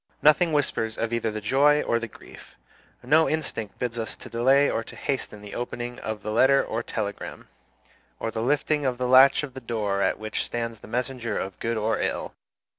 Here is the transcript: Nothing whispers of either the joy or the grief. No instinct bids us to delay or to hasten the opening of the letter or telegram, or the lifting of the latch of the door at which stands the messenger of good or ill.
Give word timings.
Nothing 0.23 0.51
whispers 0.51 0.97
of 0.97 1.13
either 1.13 1.29
the 1.29 1.39
joy 1.41 1.83
or 1.83 1.99
the 1.99 2.07
grief. 2.07 2.55
No 3.03 3.29
instinct 3.29 3.77
bids 3.77 3.99
us 3.99 4.15
to 4.15 4.31
delay 4.31 4.67
or 4.67 4.83
to 4.83 4.95
hasten 4.95 5.43
the 5.43 5.53
opening 5.53 5.99
of 5.99 6.23
the 6.23 6.31
letter 6.31 6.63
or 6.65 6.81
telegram, 6.81 7.49
or 8.19 8.31
the 8.31 8.41
lifting 8.41 8.83
of 8.83 8.97
the 8.97 9.07
latch 9.07 9.43
of 9.43 9.53
the 9.53 9.61
door 9.61 10.01
at 10.01 10.17
which 10.17 10.43
stands 10.43 10.79
the 10.79 10.87
messenger 10.87 11.37
of 11.37 11.59
good 11.59 11.77
or 11.77 11.99
ill. 11.99 12.33